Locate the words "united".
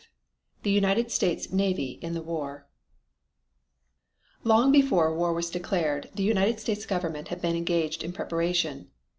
0.71-1.11, 6.23-6.59